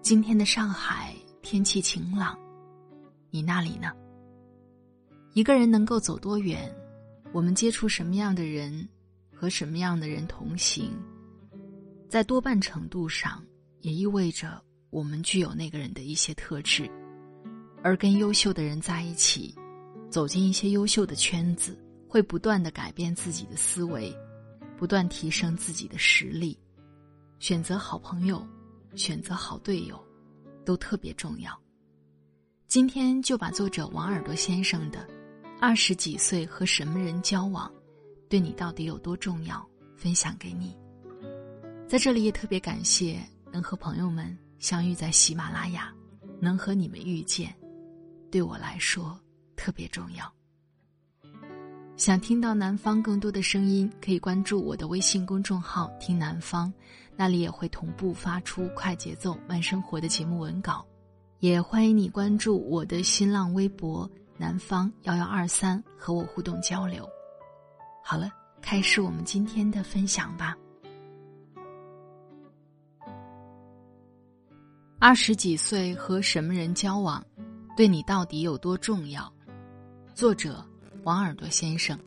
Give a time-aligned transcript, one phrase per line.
[0.00, 2.38] 今天的上海天气晴朗，
[3.30, 3.92] 你那里呢？
[5.34, 6.72] 一个人能够走多远，
[7.32, 8.88] 我们接触什么样的人，
[9.34, 10.92] 和什么样的人同行，
[12.08, 13.44] 在多半程度上
[13.80, 16.88] 也意味着我们具有那个人的一些特质。
[17.82, 19.54] 而跟优秀的人在一起，
[20.08, 24.16] 走进一些优秀的圈子，会不断的改变自己的思维，
[24.78, 26.58] 不断提升自己的实力。
[27.40, 28.46] 选择好朋友。
[28.94, 29.98] 选择好队友，
[30.64, 31.58] 都特别重要。
[32.66, 35.00] 今天就把作者王耳朵先生的
[35.60, 37.70] 《二十几岁和什么人交往，
[38.28, 39.56] 对你到底有多重要》
[40.00, 40.76] 分享给你。
[41.86, 43.18] 在这里也特别感谢
[43.50, 45.90] 能和朋友们相遇在喜马拉雅，
[46.40, 47.54] 能和你们遇见，
[48.30, 49.18] 对我来说
[49.56, 50.30] 特别重要。
[51.96, 56.72] 想听到南方更多的声音，可以关注我的微信公众号“听南方”，
[57.20, 60.86] 那里也会同步发出快节奏慢生活的节目文稿。
[61.40, 67.04] 也欢迎你关注我的新浪微博“南方幺幺二三”，和我互动交流。
[68.04, 68.30] 好了，
[68.62, 70.56] 开始我们今天的分享吧。
[75.00, 77.24] 二十几岁和什么人交往，
[77.76, 79.32] 对你到底有多重要？
[80.14, 80.64] 作者。
[81.04, 81.98] 王耳朵先生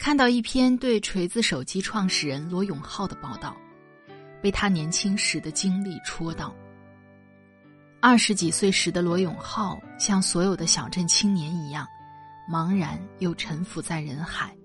[0.00, 3.54] 看到一篇对锤子手机创始人罗永浩的报道，
[4.40, 6.56] 被他年轻时的经历戳到。
[8.00, 11.86] 二十几岁时的罗永浩，像所有的小镇青年一样，
[12.50, 14.56] 茫然又沉浮在人海。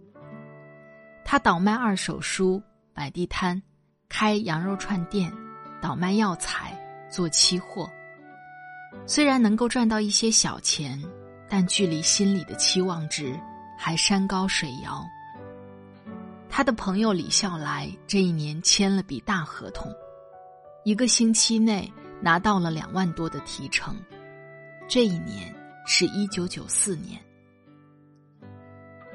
[1.25, 2.63] 他倒卖二手书，
[2.93, 3.61] 摆地摊，
[4.07, 5.29] 开羊肉串店，
[5.81, 6.73] 倒卖药材，
[7.11, 7.91] 做期货。
[9.05, 10.97] 虽然能够赚到一些小钱。
[11.47, 13.39] 但距离心里的期望值
[13.77, 15.05] 还山高水遥。
[16.57, 19.93] 他的朋友李笑来这一年签了笔大合同，
[20.85, 23.93] 一个星期内拿到了两万多的提成。
[24.87, 25.53] 这一年
[25.85, 27.19] 是一九九四年。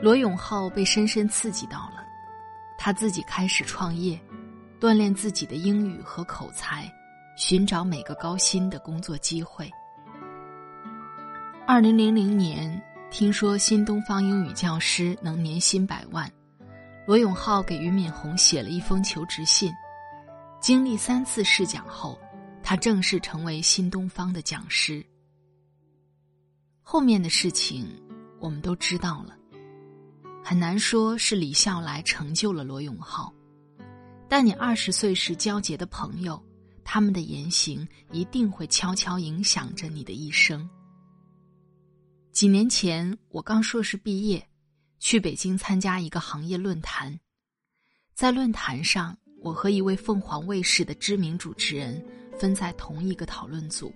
[0.02, 2.04] 罗永浩被深深刺激到了，
[2.76, 4.20] 他自己开始创业，
[4.78, 6.92] 锻炼自己的英语和口才，
[7.38, 9.70] 寻找每个高薪的工作机会。
[11.66, 16.30] 二零零零年，听说新东方英语教师能年薪百万，
[17.10, 19.74] 罗永浩给俞敏洪写了一封求职信。
[20.60, 22.16] 经历三次试讲后，
[22.62, 25.04] 他正式成为新东方的讲师。
[26.82, 27.84] 后面的事情
[28.38, 29.36] 我们都知道了，
[30.44, 33.34] 很难说是李笑来成就了罗永浩，
[34.28, 36.40] 但你二十岁时交结的朋友，
[36.84, 40.70] 他们的言行一定会悄悄影响着你的一生。
[42.30, 44.48] 几年前，我刚硕士毕业，
[45.00, 47.18] 去北京参加一个行业论坛。
[48.14, 52.04] 在论坛上，我和一位凤凰卫视的知名主持人
[52.38, 53.92] 分在同一个讨论组。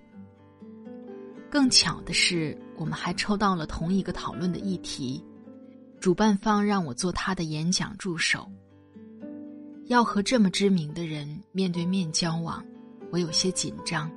[1.49, 5.23] 更巧的是，我们还抽到了同一个讨论的议题。
[6.01, 8.51] 主办方让我做他的演讲助手。
[9.85, 12.65] 要和这么知名的人面对面交往，
[13.11, 14.11] 我有些紧张。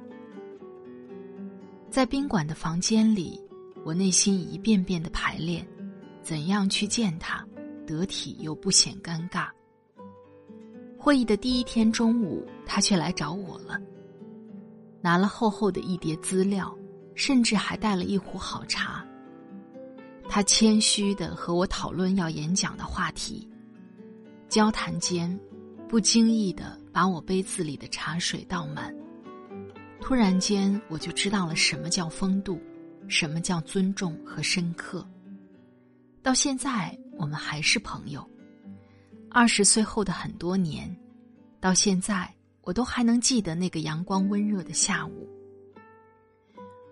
[1.90, 3.38] 在宾馆的房间里。
[3.84, 5.66] 我内心一遍遍的排练，
[6.28, 7.42] 怎样去见他，
[7.86, 9.48] 得体又不显尴尬。
[10.98, 13.80] 会议的第一天中午，他却来找我了，
[15.00, 16.76] 拿了厚厚的一叠资料，
[17.14, 19.02] 甚至还带了一壶好茶。
[20.28, 23.48] 他谦虚的和我讨论要演讲的话题，
[24.50, 25.34] 交谈间，
[25.88, 28.94] 不经意的把我杯子里的茶水倒满。
[29.98, 32.60] 突然间，我就知道了什么叫风度。
[33.08, 35.02] 什么叫尊重和深刻？
[36.28, 38.22] 到现在，我们还是朋友。
[39.30, 40.94] 二十岁后的很多年，
[41.58, 42.30] 到现在，
[42.60, 45.26] 我都还能记得那个阳光温热的下午。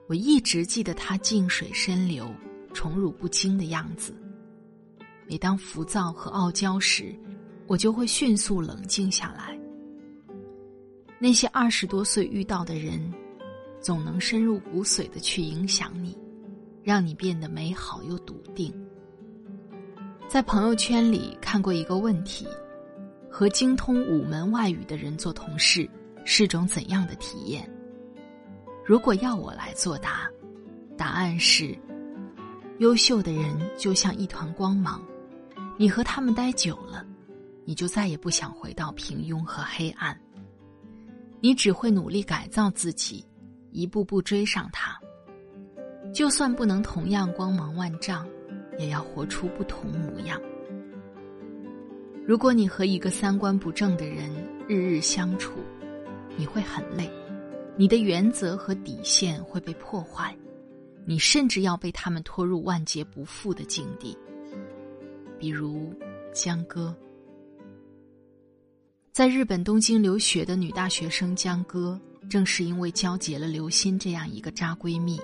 [0.09, 2.35] 我一直记得他静水深流、
[2.73, 4.17] 宠辱不惊的样子。
[5.27, 7.15] 每当浮躁和傲娇时，
[7.67, 9.55] 我就会迅速冷静下来。
[11.19, 13.13] 那些二十多岁遇到的人，
[13.83, 16.17] 总能深入骨髓的去影响你，
[16.83, 18.73] 让你变得美好又笃定。
[20.29, 22.49] 在朋友圈里看过一个问题：
[23.31, 25.89] 和精通五门外语的人做同事
[26.25, 27.69] 是种怎样的体验？
[28.85, 30.29] 如果要我来作答，
[30.97, 31.79] 答案是：
[32.79, 35.01] 优秀的人就像一团光芒，
[35.79, 37.07] 你和他们待久了，
[37.65, 40.19] 你就再也不想回到平庸和黑暗。
[41.41, 43.25] 你只会努力改造自己，
[43.71, 44.99] 一步步追上他。
[46.13, 48.27] 就算不能同样光芒万丈，
[48.79, 50.41] 也要活出不同模样。
[52.27, 54.31] 如果你和一个三观不正的人
[54.69, 55.61] 日日相处，
[56.37, 57.11] 你会很累。
[57.77, 60.35] 你的原则和底线会被破坏，
[61.05, 64.17] 你甚至要被他们拖入万劫不复的境地。
[65.39, 65.95] 比如
[66.33, 66.97] 江歌，
[69.13, 75.21] 在日本东京留学的女大学生江歌，正是因为交结了刘鑫这样一个渣闺蜜，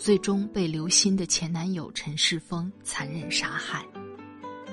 [0.00, 3.84] 最终被刘鑫的前男友陈世峰残忍杀害。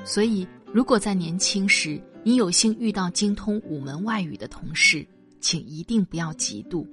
[0.05, 5.05] 所以，如果在年轻时你有幸遇到精通五门外语的同事，
[5.41, 6.87] 请一定不要嫉妒。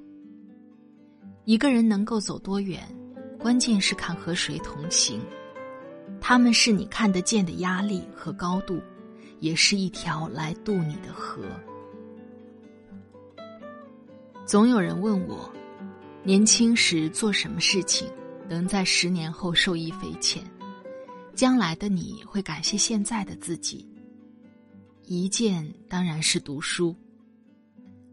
[1.44, 2.82] 一个人能够走多远，
[3.38, 5.20] 关键是看和谁同行。
[6.20, 8.82] 他们是你看得见的压力和高度，
[9.38, 11.44] 也是一条来渡你的河。
[14.44, 15.48] 总有人问我，
[16.24, 18.08] 年轻时做什么事情
[18.48, 20.42] 能在十年后受益匪浅？
[21.34, 23.88] 将来的你会感谢现在的自己。
[25.04, 26.94] 一件当然是读书，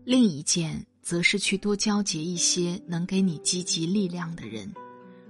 [0.04, 0.86] 另一件。
[1.04, 4.72] 则是去多交结一些能给你积极力量的人，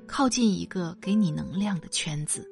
[0.06, 2.46] 靠近一个给你能量的圈子。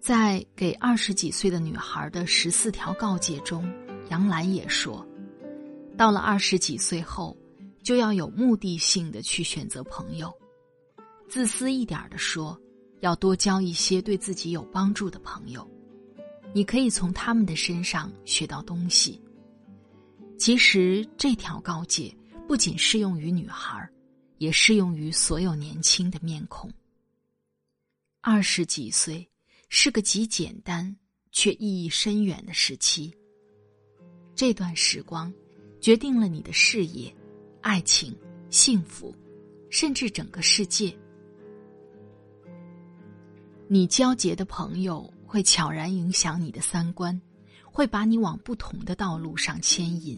[0.00, 3.72] 在给二十几岁的女孩的十四条告诫中，
[4.10, 5.06] 杨澜也说，
[5.96, 7.36] 到了二十几岁后，
[7.84, 10.34] 就要有目的性的去选择朋友。
[11.34, 12.56] 自私一点的说，
[13.00, 15.68] 要多交一些对自己有帮助的朋友，
[16.54, 19.20] 你可以从他们的身上学到东西。
[20.38, 22.16] 其实这条告诫
[22.46, 23.90] 不仅适用于女孩，
[24.38, 26.70] 也适用于所有年轻的面孔。
[28.20, 29.28] 二十几岁
[29.68, 30.96] 是个极简单
[31.32, 33.12] 却意义深远的时期。
[34.36, 35.34] 这段时光
[35.80, 37.12] 决定了你的事业、
[37.60, 38.16] 爱情、
[38.50, 39.12] 幸福，
[39.68, 40.96] 甚至整个世界。
[43.68, 47.20] 你交结的朋友会悄然影响你的三观。
[47.76, 50.16] 会把你往不同的道路上牵引，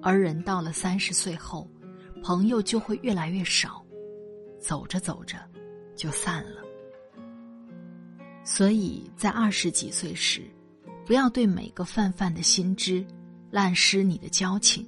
[0.00, 1.68] 而人到了三十岁后，
[2.22, 3.84] 朋友就会越来越少，
[4.60, 5.36] 走着走着
[5.96, 6.62] 就散了。
[8.44, 10.48] 所以在二十几岁时，
[11.04, 13.04] 不要对每个泛泛的心知
[13.50, 14.86] 滥施你的交情，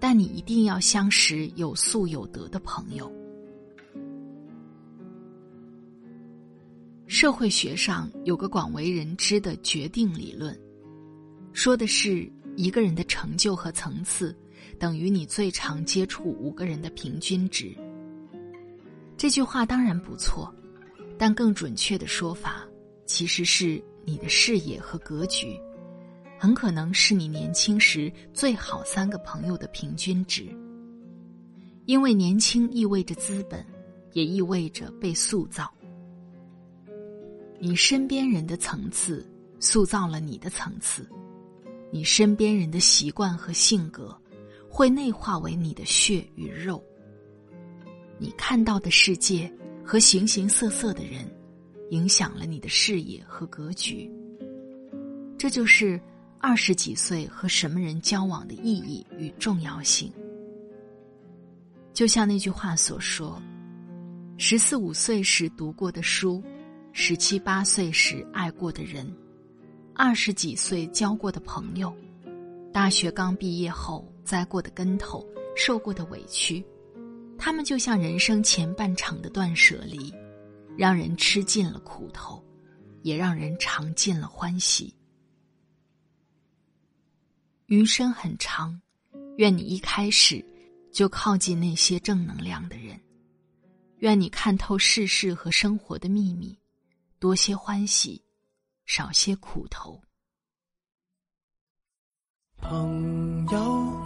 [0.00, 3.08] 但你一定要相识有素有德的朋友。
[7.20, 10.56] 社会学上有个广为人知的决定理论，
[11.52, 14.32] 说的是一个人的成就和层次
[14.78, 17.76] 等于你最常接触五个人的平均值。
[19.16, 20.54] 这句话当然不错，
[21.18, 22.64] 但更准确的说法
[23.04, 25.60] 其实是你的视野和格局，
[26.38, 30.46] 很可能是你年轻时最好三个朋友的平均值。
[31.84, 33.66] 因为年轻意味着资本，
[34.12, 35.68] 也意味着被塑造。
[37.60, 39.26] 你身边人的层次
[39.58, 41.04] 塑造了你的层次，
[41.90, 44.16] 你身边人的习惯和性格
[44.68, 46.80] 会内化为你的血与肉。
[48.16, 49.52] 你看到的世界
[49.84, 51.28] 和形形色色的人，
[51.90, 54.08] 影响了你的视野和格局。
[55.36, 56.00] 这就是
[56.38, 60.12] 二十几岁和什么人交往的意义与重要性。
[61.92, 63.42] 就像那句话所说
[64.38, 66.40] ：“十四五岁时读过的书。”
[67.00, 69.08] 十七八岁时爱过的人，
[69.94, 71.96] 二十几岁交过的朋友，
[72.72, 75.24] 大学刚毕业后栽过的跟头、
[75.54, 76.62] 受过的委屈，
[77.38, 80.12] 他们就像人生前半场的断舍离，
[80.76, 82.44] 让人吃尽了苦头，
[83.02, 84.92] 也让人尝尽了欢喜。
[87.66, 88.78] 余生很长，
[89.36, 90.44] 愿你一开始
[90.90, 93.00] 就靠近那些正能量的人，
[93.98, 96.58] 愿你看透世事和生活的秘密。
[97.20, 98.24] 多些欢喜，
[98.86, 100.00] 少些苦头。
[102.60, 103.58] 朋友，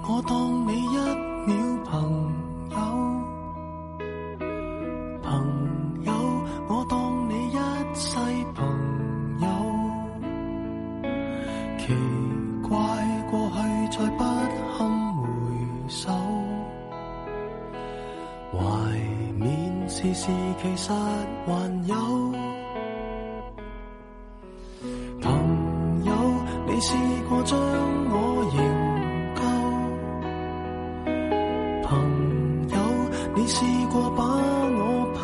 [0.09, 0.97] 我当你一
[1.47, 1.55] 秒
[1.85, 1.93] 朋
[2.71, 2.77] 友，
[5.23, 6.13] 朋友，
[6.69, 7.57] 我当你一
[7.95, 8.17] 世
[8.55, 8.65] 朋
[9.41, 9.47] 友。
[11.79, 11.93] 奇
[12.67, 12.77] 怪，
[13.31, 13.57] 过去
[13.99, 14.21] 再不
[14.79, 14.79] 堪
[15.19, 15.25] 回
[15.89, 16.11] 首，
[18.53, 18.59] 怀
[19.39, 19.43] 缅
[19.87, 22.33] 时事其实还有。
[26.83, 26.97] 你试
[27.29, 27.57] 过将
[28.11, 28.59] 我营
[29.37, 29.41] 救？
[31.87, 31.89] 朋
[32.71, 32.77] 友，
[33.37, 35.21] 你试过把我批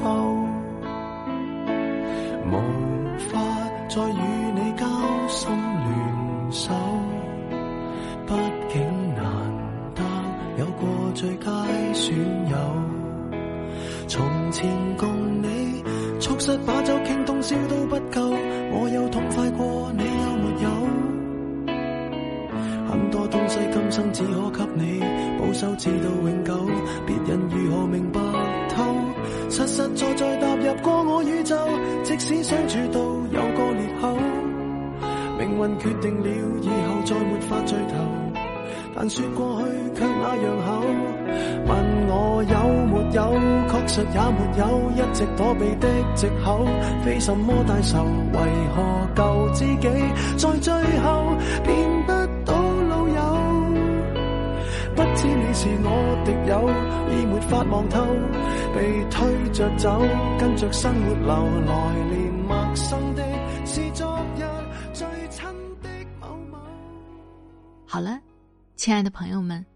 [0.00, 0.06] 斗？
[2.46, 2.52] 无
[3.18, 3.32] 法
[3.88, 4.22] 再与
[4.54, 4.86] 你交
[5.26, 5.90] 心联
[6.52, 6.72] 手，
[8.28, 8.32] 毕
[8.68, 8.80] 竟
[9.16, 9.24] 难
[9.96, 10.00] 得
[10.58, 11.50] 有过最佳
[11.92, 12.16] 损
[12.50, 12.56] 友。
[14.06, 15.82] 从前共你
[16.38, 18.30] 促膝把酒倾通宵都不够，
[18.70, 20.70] 我有痛快过，你有没有？
[22.88, 25.00] 很多东西今生只可给你
[25.38, 26.54] 保守，至到永久，
[27.06, 28.20] 别人如何明白
[28.70, 28.84] 透？
[29.50, 31.56] 实实在在踏入过我宇宙，
[32.04, 33.00] 即使相处到
[33.32, 34.16] 有个裂口，
[35.38, 36.28] 命运决定了
[36.62, 37.94] 以后再没法聚头。
[38.94, 40.80] 但说过去却那样厚，
[41.66, 43.20] 问我有没有，
[43.68, 46.66] 确实也没有，一直躲避的藉口，
[47.04, 48.38] 非什么大仇，为
[48.74, 48.76] 何
[49.14, 49.88] 旧知己
[50.36, 52.12] 在最后变不
[52.44, 52.54] 到
[52.88, 53.20] 老友？
[54.96, 55.86] 不知你是我
[56.24, 56.68] 敌友，
[57.12, 58.02] 已没法望透，
[58.74, 60.00] 被推着走，
[60.38, 61.28] 跟着生活流，
[61.66, 63.22] 来年陌生的
[63.66, 64.42] 是昨日
[64.92, 65.44] 最亲
[65.82, 65.88] 的
[66.20, 66.58] 某某。
[67.86, 68.18] 好了。
[68.76, 69.66] 亲爱的朋友们，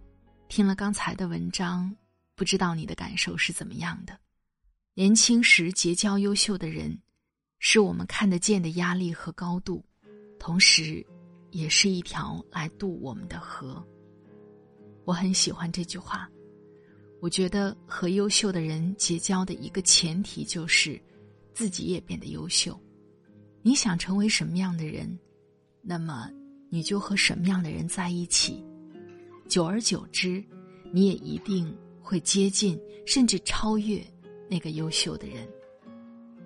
[0.48, 1.92] 听了刚才的文章，
[2.34, 4.18] 不知道你的感受是怎么样的？
[4.94, 6.98] 年轻时结交优秀的人，
[7.58, 9.84] 是我们看得见的压力和高度，
[10.38, 11.04] 同时，
[11.50, 13.82] 也是一条来渡我们的河。
[15.04, 16.28] 我很喜欢这句话。
[17.20, 21.00] 我觉得和优秀的人结交的一个前提就是，
[21.54, 22.78] 自己也变得优秀。
[23.62, 25.16] 你想成为什么样的人，
[25.80, 26.28] 那么
[26.68, 28.64] 你就和什么样的人在一起。
[29.48, 30.42] 久而久之，
[30.92, 31.72] 你也一定
[32.02, 34.04] 会接近甚至超越
[34.50, 35.48] 那个优秀的人。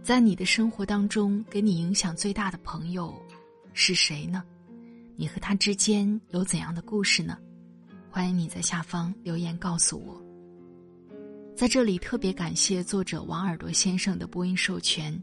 [0.02, 3.12] 在你的生活当中，给你影响最大的朋友
[3.72, 4.44] 是谁呢？
[5.16, 7.38] 你和他之间有怎样的故事呢？
[8.10, 10.22] 欢迎你在下方留言告诉我。
[11.56, 15.18] 在这里特别感谢作者王耳朵先生的播音授权。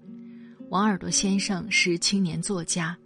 [0.69, 2.97] 王耳朵先生是青年作家，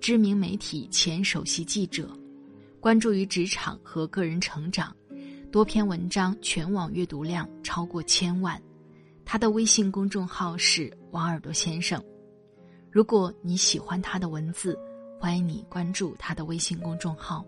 [0.00, 2.16] 知名媒体前首席记者。
[2.78, 4.94] 关注于职场和个人成长，
[5.54, 8.60] 多篇文章全网阅读量超过千万。
[9.24, 12.02] 他的微信公众号是王耳朵先生。
[12.90, 14.76] 如果你喜欢他的文字，
[15.16, 17.46] 欢迎你关注他的微信公众号。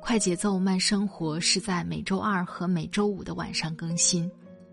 [0.00, 4.32] 快节奏慢生活是在每周二和每周五的晚上更新。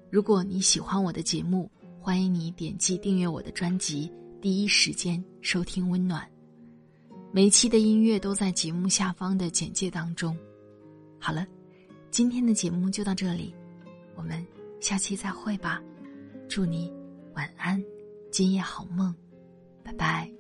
[0.09, 4.09] 如果你喜欢我的节目，欢迎你点击订阅我的专辑，
[4.39, 6.25] 第一时间收听温暖。
[7.33, 10.33] 每一期的音乐都在节目下方的简介当中。
[11.19, 11.45] 好了，
[12.17, 13.53] 今天的节目就到这里，
[14.15, 14.43] 我们
[14.79, 15.79] 下期再会吧。
[16.49, 16.91] 祝你
[17.35, 17.79] 晚安，
[18.31, 19.13] 今夜好梦，
[19.83, 20.36] 拜拜。